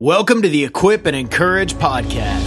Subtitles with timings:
[0.00, 2.46] Welcome to the Equip and Encourage podcast.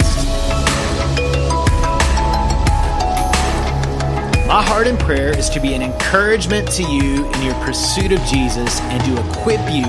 [4.48, 8.20] My heart and prayer is to be an encouragement to you in your pursuit of
[8.20, 9.84] Jesus and to equip you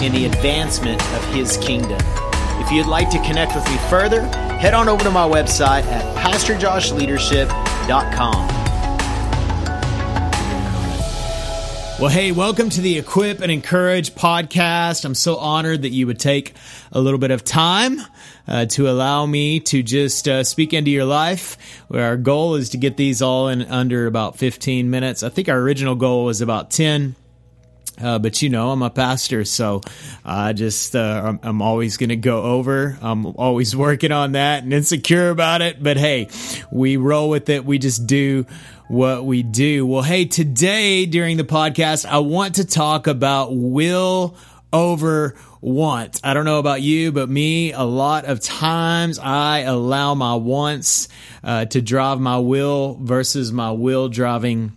[0.00, 1.98] in the advancement of His kingdom.
[2.60, 4.22] If you'd like to connect with me further,
[4.58, 8.57] head on over to my website at PastorJoshLeadership.com.
[12.00, 15.04] Well, hey, welcome to the Equip and Encourage podcast.
[15.04, 16.54] I'm so honored that you would take
[16.92, 18.00] a little bit of time
[18.46, 21.58] uh, to allow me to just uh, speak into your life.
[21.92, 25.24] Our goal is to get these all in under about 15 minutes.
[25.24, 27.16] I think our original goal was about 10.
[28.00, 29.80] Uh, but you know, I'm a pastor, so
[30.24, 32.96] I just uh, I'm, I'm, always going to go over.
[33.02, 35.82] I'm always working on that and insecure about it.
[35.82, 36.28] But hey,
[36.70, 37.64] we roll with it.
[37.64, 38.46] We just do
[38.88, 39.86] what we do.
[39.86, 44.36] Well, hey, today during the podcast, I want to talk about will
[44.72, 46.20] over want.
[46.22, 51.08] I don't know about you, but me, a lot of times I allow my wants
[51.42, 54.76] uh, to drive my will versus my will driving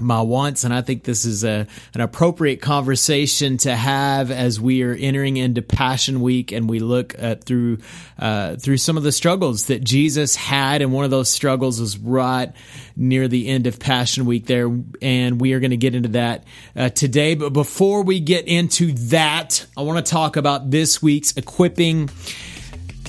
[0.00, 4.82] my wants and i think this is a, an appropriate conversation to have as we
[4.82, 7.78] are entering into passion week and we look at through
[8.18, 11.98] uh, through some of the struggles that jesus had and one of those struggles was
[11.98, 12.52] right
[12.96, 16.44] near the end of passion week there and we are going to get into that
[16.76, 17.34] uh, today.
[17.34, 22.08] But before we get into that i want to talk about this week's equipping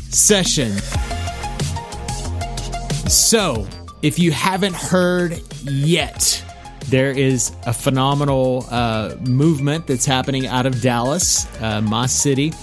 [0.10, 0.72] session.
[3.10, 3.68] So
[4.02, 6.44] if you haven't heard yet
[6.88, 12.54] there is a phenomenal uh, movement that's happening out of Dallas, uh, my city,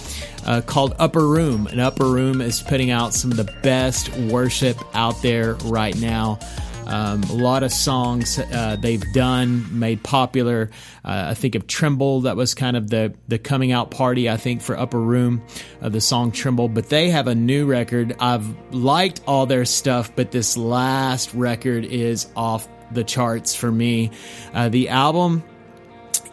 [0.44, 1.66] uh, called Upper Room.
[1.66, 6.38] And Upper Room is putting out some of the best worship out there right now.
[6.86, 10.70] Um, a lot of songs uh, they've done, made popular.
[11.04, 14.38] Uh, I think of Tremble, that was kind of the, the coming out party, I
[14.38, 15.42] think, for Upper Room,
[15.82, 16.68] uh, the song Tremble.
[16.68, 18.16] But they have a new record.
[18.18, 24.10] I've liked all their stuff, but this last record is off the charts for me.
[24.54, 25.44] Uh, the album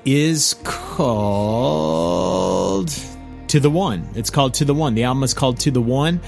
[0.06, 1.06] is called
[3.48, 4.10] To the One.
[4.16, 4.96] It's called To the One.
[4.96, 6.22] The album is called To the One.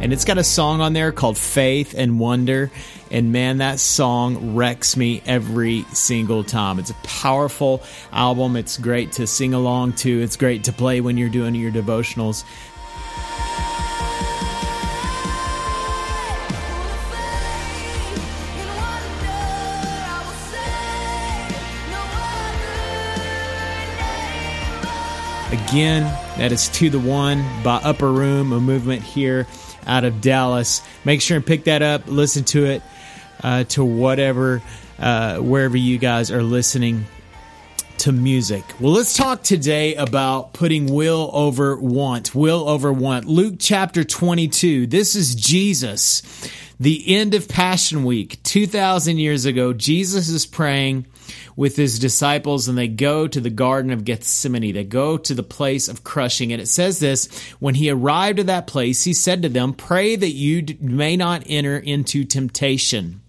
[0.00, 2.70] and it's got a song on there called Faith and Wonder.
[3.10, 6.78] And man, that song wrecks me every single time.
[6.78, 7.82] It's a powerful
[8.12, 8.54] album.
[8.54, 12.44] It's great to sing along to, it's great to play when you're doing your devotionals.
[25.52, 26.04] Again,
[26.38, 29.48] that is To the One by Upper Room, a movement here
[29.84, 30.80] out of Dallas.
[31.04, 32.82] Make sure and pick that up, listen to it
[33.42, 34.62] uh, to whatever,
[34.98, 37.06] uh, wherever you guys are listening
[37.98, 38.64] to music.
[38.80, 42.34] Well, let's talk today about putting will over want.
[42.34, 43.26] Will over want.
[43.26, 44.86] Luke chapter 22.
[44.86, 46.22] This is Jesus.
[46.80, 51.04] The end of Passion Week, 2,000 years ago, Jesus is praying
[51.54, 54.72] with his disciples and they go to the Garden of Gethsemane.
[54.72, 56.54] They go to the place of crushing.
[56.54, 57.26] And it says this
[57.58, 61.42] When he arrived at that place, he said to them, Pray that you may not
[61.46, 63.20] enter into temptation.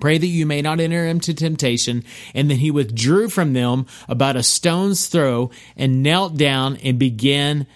[0.00, 2.04] Pray that you may not enter into temptation.
[2.34, 7.66] And then he withdrew from them about a stone's throw and knelt down and began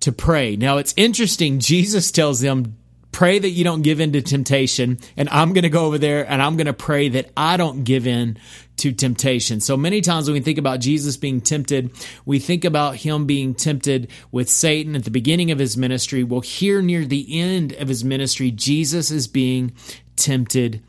[0.00, 0.56] to pray.
[0.56, 1.58] Now it's interesting.
[1.58, 2.76] Jesus tells them,
[3.10, 4.98] pray that you don't give in to temptation.
[5.16, 7.82] And I'm going to go over there and I'm going to pray that I don't
[7.82, 8.38] give in
[8.76, 9.60] to temptation.
[9.60, 11.90] So many times when we think about Jesus being tempted,
[12.24, 16.22] we think about him being tempted with Satan at the beginning of his ministry.
[16.22, 19.72] Well, here near the end of his ministry, Jesus is being
[20.14, 20.82] tempted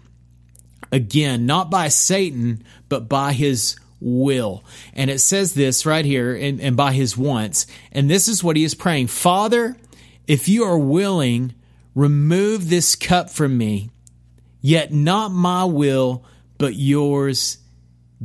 [0.92, 4.64] again, not by Satan, but by his will.
[4.94, 7.68] And it says this right here, and, and by his wants.
[7.92, 9.76] And this is what he is praying Father,
[10.28, 11.54] if you are willing,
[11.96, 13.90] remove this cup from me,
[14.62, 16.24] yet not my will,
[16.58, 17.58] but yours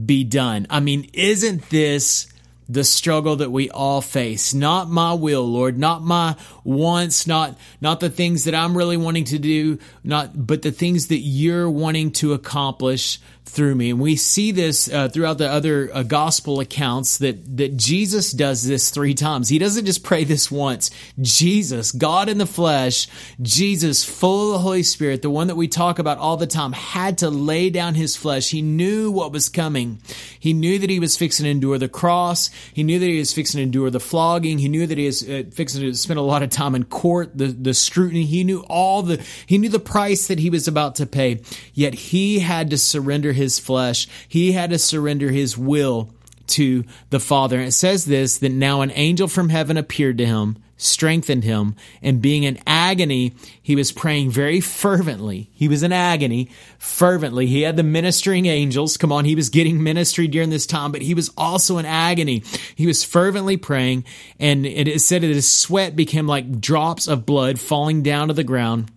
[0.05, 0.67] be done.
[0.71, 2.27] I mean, isn't this
[2.69, 4.55] the struggle that we all face.
[4.55, 9.25] Not my will, Lord, not my wants, not not the things that I'm really wanting
[9.25, 13.91] to do, not but the things that you're wanting to accomplish through me.
[13.91, 18.67] And we see this uh, throughout the other uh, gospel accounts that that Jesus does
[18.67, 19.49] this three times.
[19.49, 20.91] He doesn't just pray this once.
[21.21, 23.07] Jesus, God in the flesh,
[23.43, 26.73] Jesus, full of the Holy Spirit, the one that we talk about all the time,
[26.73, 28.51] had to lay down his flesh.
[28.51, 30.01] He knew what was coming.
[30.41, 32.51] He knew that he was fixing to endure the cross.
[32.73, 34.59] He knew that he was fixing to endure the flogging.
[34.59, 37.37] He knew that he was uh, fixing to spend a lot of time in court,
[37.37, 38.25] the, the scrutiny.
[38.25, 41.43] He knew all the, he knew the price that he was about to pay.
[41.75, 44.09] Yet he had to surrender his flesh.
[44.27, 46.11] He had to surrender his will
[46.47, 47.59] to the Father.
[47.59, 51.77] And it says this that now an angel from heaven appeared to him, strengthened him,
[52.03, 55.51] and being in agony, he was praying very fervently.
[55.55, 57.47] He was in agony fervently.
[57.47, 58.97] He had the ministering angels.
[58.97, 62.43] Come on, he was getting ministry during this time, but he was also in agony.
[62.75, 64.05] He was fervently praying,
[64.39, 68.45] and it said that his sweat became like drops of blood falling down to the
[68.45, 68.91] ground.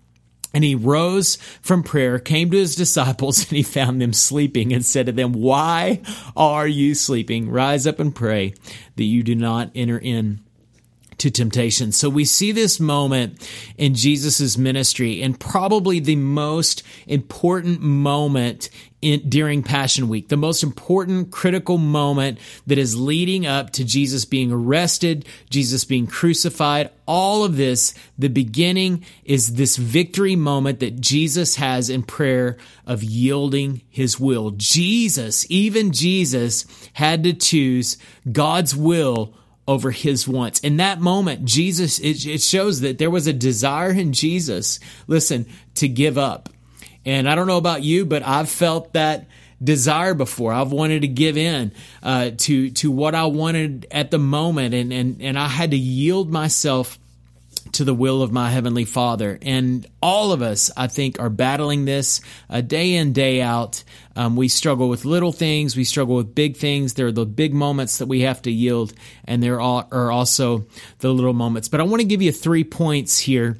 [0.54, 4.86] And he rose from prayer, came to his disciples, and he found them sleeping and
[4.86, 6.02] said to them, Why
[6.36, 7.50] are you sleeping?
[7.50, 8.54] Rise up and pray
[8.96, 10.42] that you do not enter in
[11.20, 11.92] to temptation.
[11.92, 13.48] So we see this moment
[13.78, 18.70] in Jesus' ministry and probably the most important moment
[19.02, 24.26] in, during Passion Week, the most important critical moment that is leading up to Jesus
[24.26, 31.00] being arrested, Jesus being crucified, all of this, the beginning is this victory moment that
[31.00, 34.52] Jesus has in prayer of yielding his will.
[34.52, 37.98] Jesus, even Jesus had to choose
[38.32, 39.36] God's will
[39.68, 40.60] over his wants.
[40.62, 45.46] In that moment, Jesus, it, it, shows that there was a desire in Jesus, listen,
[45.76, 46.50] to give up.
[47.06, 49.28] And I don't know about you, but I've felt that
[49.62, 50.54] desire before.
[50.54, 51.74] I've wanted to give in
[52.04, 55.78] uh, to to what I wanted at the moment, and and and I had to
[55.78, 57.00] yield myself
[57.78, 59.38] to the will of my heavenly Father.
[59.40, 63.84] And all of us, I think, are battling this uh, day in, day out.
[64.16, 66.96] Um, we struggle with little things, we struggle with big things.
[66.96, 68.94] There are the big moments that we have to yield,
[69.26, 70.66] and there are also
[71.00, 71.68] the little moments.
[71.68, 73.58] But I want to give you three points here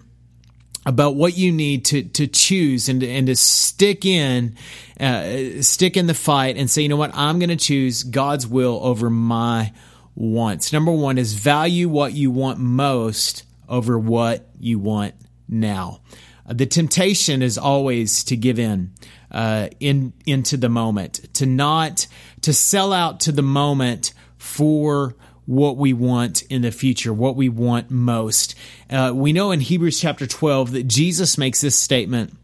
[0.84, 4.56] about what you need to to choose and and to stick in
[5.00, 8.48] uh, stick in the fight and say you know what I'm going to choose God's
[8.48, 9.74] will over my
[10.16, 10.74] wants.
[10.74, 15.16] Number 1 is value what you want most over what you want
[15.48, 16.02] now.
[16.46, 18.92] Uh, the temptation is always to give in,
[19.32, 22.08] uh, in into the moment, to not
[22.42, 25.16] to sell out to the moment for
[25.46, 28.54] what we want in the future, what we want most.
[28.90, 32.36] Uh, we know in Hebrews chapter 12 that Jesus makes this statement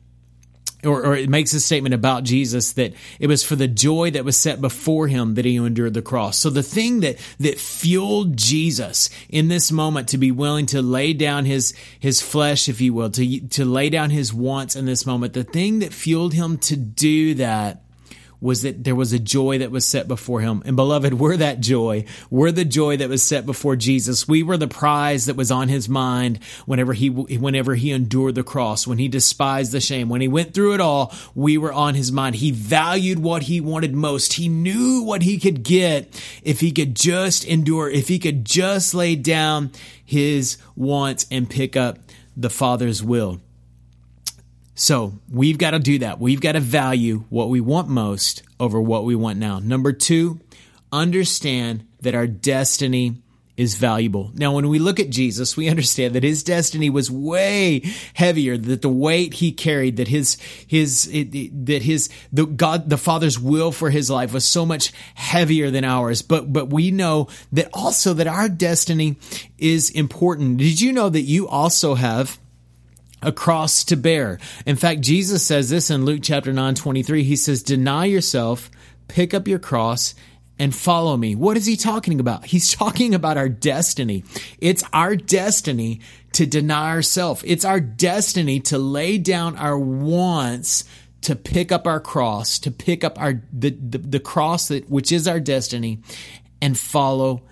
[0.85, 4.25] or, or, it makes a statement about Jesus that it was for the joy that
[4.25, 6.37] was set before him that he endured the cross.
[6.37, 11.13] So the thing that that fueled Jesus in this moment to be willing to lay
[11.13, 15.05] down his his flesh, if you will, to to lay down his wants in this
[15.05, 17.82] moment, the thing that fueled him to do that
[18.43, 20.61] was that there was a joy that was set before him.
[20.65, 22.03] And beloved, we're that joy.
[22.29, 24.27] We're the joy that was set before Jesus.
[24.27, 28.43] We were the prize that was on his mind whenever he, whenever he endured the
[28.43, 31.95] cross, when he despised the shame, when he went through it all, we were on
[31.95, 32.35] his mind.
[32.35, 34.33] He valued what he wanted most.
[34.33, 38.93] He knew what he could get if he could just endure, if he could just
[38.93, 39.71] lay down
[40.03, 41.97] his wants and pick up
[42.35, 43.39] the Father's will.
[44.75, 46.19] So we've got to do that.
[46.19, 49.59] We've got to value what we want most over what we want now.
[49.59, 50.39] Number two,
[50.91, 53.23] understand that our destiny
[53.55, 54.31] is valuable.
[54.33, 57.83] Now, when we look at Jesus, we understand that his destiny was way
[58.15, 62.97] heavier, that the weight he carried, that his, his, it, that his, the God, the
[62.97, 66.23] Father's will for his life was so much heavier than ours.
[66.23, 69.17] But, but we know that also that our destiny
[69.59, 70.57] is important.
[70.57, 72.39] Did you know that you also have
[73.23, 74.39] a cross to bear.
[74.65, 77.23] In fact, Jesus says this in Luke chapter 9, 23.
[77.23, 78.69] He says, Deny yourself,
[79.07, 80.13] pick up your cross,
[80.59, 81.35] and follow me.
[81.35, 82.45] What is he talking about?
[82.53, 84.23] He's talking about our destiny.
[84.59, 86.01] It's our destiny
[86.33, 87.43] to deny ourselves.
[87.45, 90.85] It's our destiny to lay down our wants
[91.21, 95.11] to pick up our cross, to pick up our the, the, the cross that which
[95.11, 95.99] is our destiny
[96.61, 97.43] and follow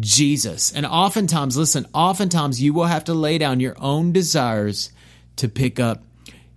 [0.00, 0.72] Jesus.
[0.72, 4.90] And oftentimes, listen, oftentimes you will have to lay down your own desires
[5.36, 6.02] to pick up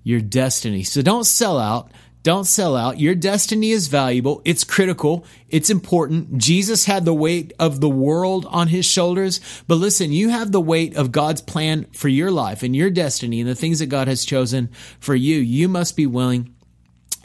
[0.03, 0.83] your destiny.
[0.83, 1.91] So don't sell out.
[2.23, 2.99] Don't sell out.
[2.99, 4.41] Your destiny is valuable.
[4.43, 5.25] It's critical.
[5.47, 6.37] It's important.
[6.37, 9.39] Jesus had the weight of the world on his shoulders.
[9.65, 13.39] But listen, you have the weight of God's plan for your life and your destiny
[13.39, 14.69] and the things that God has chosen
[14.99, 15.37] for you.
[15.37, 16.53] You must be willing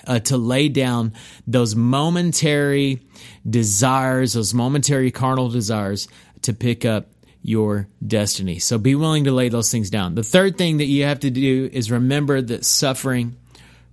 [0.06, 1.14] uh, to lay down
[1.48, 3.00] those momentary
[3.48, 6.06] desires, those momentary carnal desires
[6.42, 7.08] to pick up
[7.42, 8.58] your destiny.
[8.58, 10.14] So be willing to lay those things down.
[10.14, 13.36] The third thing that you have to do is remember that suffering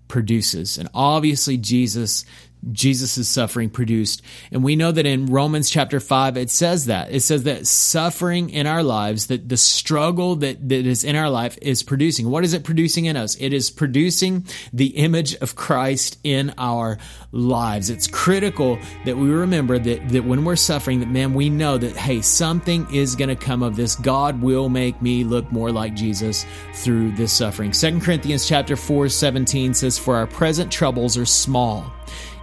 [0.07, 0.77] produces.
[0.77, 2.25] And obviously, Jesus
[2.71, 4.21] Jesus' suffering produced.
[4.51, 7.11] And we know that in Romans chapter 5, it says that.
[7.11, 11.29] It says that suffering in our lives, that the struggle that, that is in our
[11.29, 12.29] life is producing.
[12.29, 13.35] What is it producing in us?
[13.39, 16.97] It is producing the image of Christ in our
[17.31, 17.89] lives.
[17.89, 21.95] It's critical that we remember that, that when we're suffering, that man, we know that,
[21.95, 23.95] hey, something is going to come of this.
[23.95, 27.71] God will make me look more like Jesus through this suffering.
[27.71, 31.93] Second Corinthians chapter 4, 17 says, For our present troubles are small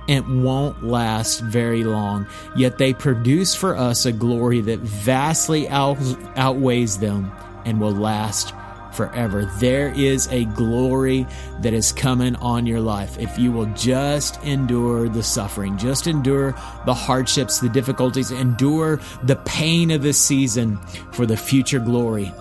[0.08, 2.26] and won't last very long.
[2.56, 5.98] Yet they produce for us a glory that vastly out-
[6.36, 7.32] outweighs them
[7.64, 8.52] and will last
[8.92, 9.44] forever.
[9.58, 11.26] There is a glory
[11.60, 16.52] that is coming on your life if you will just endure the suffering, just endure
[16.86, 20.78] the hardships, the difficulties, endure the pain of this season
[21.12, 22.32] for the future glory.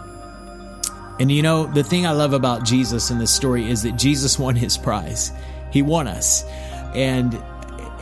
[1.20, 4.40] And you know, the thing I love about Jesus in this story is that Jesus
[4.40, 5.32] won his prize.
[5.72, 6.44] He won us.
[6.94, 7.42] And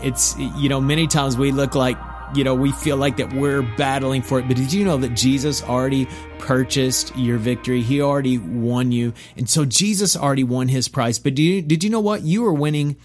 [0.03, 1.97] it's, you know, many times we look like,
[2.35, 4.47] you know, we feel like that we're battling for it.
[4.47, 6.07] But did you know that Jesus already
[6.39, 7.81] purchased your victory?
[7.81, 9.13] He already won you.
[9.37, 11.19] And so Jesus already won his prize.
[11.19, 12.23] But did you, did you know what?
[12.23, 12.97] You are winning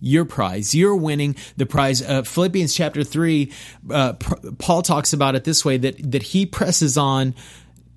[0.00, 0.74] your prize.
[0.74, 2.02] You're winning the prize.
[2.02, 3.52] Uh, Philippians chapter 3,
[3.90, 4.12] uh,
[4.58, 7.34] Paul talks about it this way that, that he presses on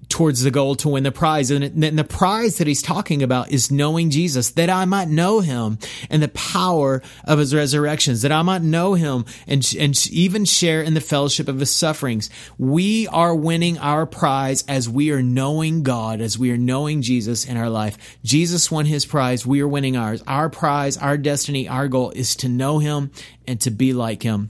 [0.10, 1.52] towards the goal to win the prize.
[1.52, 5.78] And, the prize that he's talking about is knowing Jesus, that I might know him
[6.10, 10.82] and the power of his resurrections, that I might know him and, and even share
[10.82, 12.30] in the fellowship of his sufferings.
[12.58, 17.46] We are winning our prize as we are knowing God, as we are knowing Jesus
[17.46, 18.18] in our life.
[18.24, 19.46] Jesus won his prize.
[19.46, 20.24] We are winning ours.
[20.28, 23.12] Our prize, our destiny, our goal is to know him
[23.48, 24.50] and to be like him.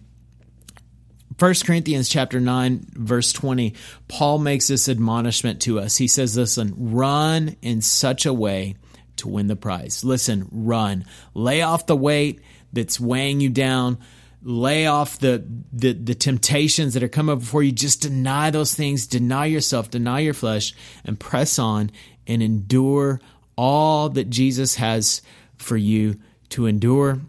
[1.39, 3.73] 1 Corinthians chapter 9 verse 20,
[4.09, 5.95] Paul makes this admonishment to us.
[5.95, 8.75] He says, listen, run in such a way
[9.17, 10.03] to win the prize.
[10.03, 11.05] Listen, run.
[11.33, 12.41] Lay off the weight
[12.73, 13.99] that's weighing you down.
[14.41, 17.71] Lay off the, the, the temptations that are coming up before you.
[17.71, 19.07] Just deny those things.
[19.07, 19.89] Deny yourself.
[19.89, 20.73] Deny your flesh
[21.05, 21.91] and press on
[22.27, 23.21] and endure
[23.55, 25.21] all that Jesus has
[25.57, 26.19] for you
[26.49, 27.19] to endure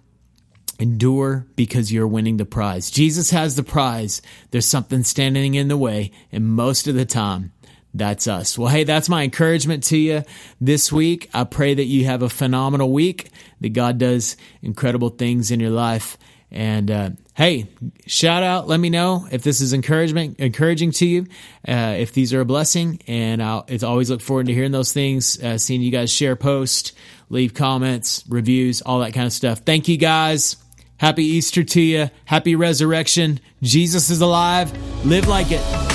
[0.81, 2.91] Endure because you're winning the prize.
[2.91, 4.23] Jesus has the prize.
[4.51, 7.53] There's something standing in the way, and most of the time,
[7.93, 8.57] that's us.
[8.57, 10.23] Well, hey, that's my encouragement to you
[10.61, 11.29] this week.
[11.35, 15.71] I pray that you have a phenomenal week, that God does incredible things in your
[15.71, 16.17] life.
[16.53, 17.69] And uh, hey,
[18.07, 18.67] shout out.
[18.67, 21.27] Let me know if this is encouragement, encouraging to you.
[21.67, 24.93] Uh, if these are a blessing, and I'll it's always look forward to hearing those
[24.93, 25.41] things.
[25.41, 26.93] Uh, seeing you guys share posts,
[27.29, 29.61] leave comments, reviews, all that kind of stuff.
[29.61, 30.57] Thank you guys.
[31.01, 32.11] Happy Easter to you.
[32.27, 33.41] Happy resurrection.
[33.63, 34.71] Jesus is alive.
[35.07, 35.90] Live like it.